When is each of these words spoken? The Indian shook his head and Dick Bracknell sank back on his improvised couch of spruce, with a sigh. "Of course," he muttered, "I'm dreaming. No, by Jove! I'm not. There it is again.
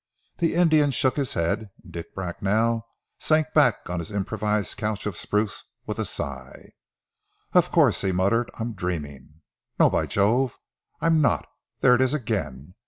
The 0.39 0.55
Indian 0.55 0.89
shook 0.89 1.15
his 1.15 1.35
head 1.35 1.69
and 1.83 1.93
Dick 1.93 2.15
Bracknell 2.15 2.87
sank 3.19 3.53
back 3.53 3.87
on 3.87 3.99
his 3.99 4.11
improvised 4.11 4.75
couch 4.77 5.05
of 5.05 5.15
spruce, 5.15 5.63
with 5.85 5.99
a 5.99 6.05
sigh. 6.05 6.71
"Of 7.53 7.69
course," 7.71 8.01
he 8.01 8.11
muttered, 8.11 8.49
"I'm 8.57 8.73
dreaming. 8.73 9.41
No, 9.79 9.91
by 9.91 10.07
Jove! 10.07 10.57
I'm 11.01 11.21
not. 11.21 11.47
There 11.81 11.93
it 11.93 12.01
is 12.01 12.15
again. 12.15 12.73